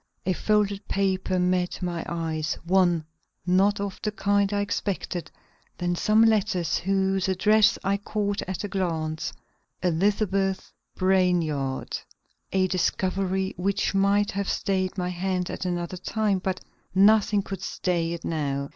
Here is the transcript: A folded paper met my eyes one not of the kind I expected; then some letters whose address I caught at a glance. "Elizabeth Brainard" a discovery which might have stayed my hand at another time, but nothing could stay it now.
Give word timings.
A 0.25 0.33
folded 0.33 0.87
paper 0.87 1.37
met 1.37 1.79
my 1.79 2.03
eyes 2.09 2.55
one 2.65 3.05
not 3.45 3.79
of 3.79 3.99
the 4.01 4.11
kind 4.11 4.51
I 4.51 4.61
expected; 4.61 5.29
then 5.77 5.93
some 5.95 6.23
letters 6.23 6.79
whose 6.79 7.27
address 7.27 7.77
I 7.83 7.97
caught 7.97 8.41
at 8.47 8.63
a 8.63 8.67
glance. 8.67 9.31
"Elizabeth 9.83 10.73
Brainard" 10.95 11.99
a 12.51 12.65
discovery 12.65 13.53
which 13.57 13.93
might 13.93 14.31
have 14.31 14.49
stayed 14.49 14.97
my 14.97 15.09
hand 15.09 15.51
at 15.51 15.65
another 15.65 15.97
time, 15.97 16.39
but 16.39 16.61
nothing 16.95 17.43
could 17.43 17.61
stay 17.61 18.13
it 18.13 18.25
now. 18.25 18.69